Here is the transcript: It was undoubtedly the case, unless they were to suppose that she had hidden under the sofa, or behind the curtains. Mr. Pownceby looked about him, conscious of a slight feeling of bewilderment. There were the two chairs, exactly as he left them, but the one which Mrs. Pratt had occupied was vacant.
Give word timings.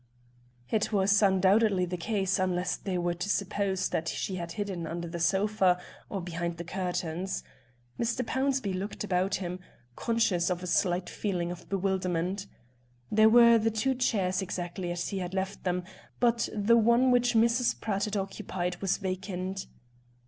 It 0.71 0.91
was 0.91 1.21
undoubtedly 1.21 1.85
the 1.85 1.95
case, 1.95 2.39
unless 2.39 2.75
they 2.75 2.97
were 2.97 3.13
to 3.13 3.29
suppose 3.29 3.87
that 3.89 4.07
she 4.07 4.37
had 4.37 4.53
hidden 4.53 4.87
under 4.87 5.07
the 5.07 5.19
sofa, 5.19 5.79
or 6.09 6.21
behind 6.21 6.57
the 6.57 6.63
curtains. 6.63 7.43
Mr. 7.99 8.25
Pownceby 8.25 8.73
looked 8.73 9.03
about 9.03 9.35
him, 9.35 9.59
conscious 9.95 10.49
of 10.49 10.63
a 10.63 10.65
slight 10.65 11.07
feeling 11.07 11.51
of 11.51 11.69
bewilderment. 11.69 12.47
There 13.11 13.29
were 13.29 13.59
the 13.59 13.69
two 13.69 13.93
chairs, 13.93 14.41
exactly 14.41 14.91
as 14.91 15.09
he 15.09 15.23
left 15.27 15.65
them, 15.65 15.83
but 16.19 16.49
the 16.51 16.77
one 16.77 17.11
which 17.11 17.35
Mrs. 17.35 17.79
Pratt 17.79 18.05
had 18.05 18.17
occupied 18.17 18.81
was 18.81 18.97
vacant. 18.97 19.67